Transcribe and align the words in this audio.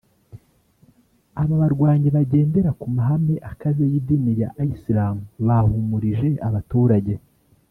Aba 1.41 1.55
barwanyi 1.61 2.07
bagendera 2.15 2.69
ku 2.79 2.87
mahame 2.95 3.35
akaze 3.51 3.83
y’idini 3.91 4.31
ya 4.41 4.49
Islam 4.75 5.15
bahumurije 5.45 6.29
abaturage 6.49 7.13